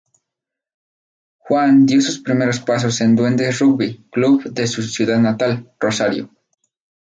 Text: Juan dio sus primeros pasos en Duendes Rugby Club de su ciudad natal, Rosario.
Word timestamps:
Juan 1.37 1.85
dio 1.85 2.01
sus 2.01 2.17
primeros 2.21 2.59
pasos 2.59 3.01
en 3.01 3.15
Duendes 3.15 3.59
Rugby 3.59 4.03
Club 4.11 4.41
de 4.45 4.65
su 4.65 4.81
ciudad 4.81 5.19
natal, 5.19 5.71
Rosario. 5.79 6.31